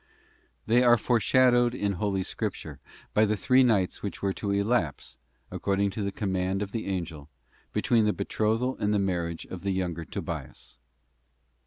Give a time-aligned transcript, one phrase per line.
[0.65, 2.79] They are foreshadowed in Holy Scripture
[3.13, 5.15] by the three nights which were to elapse,
[5.51, 7.29] according to the command of the angel,
[7.71, 10.79] between the betrothal and the marriage of the younger Tobias.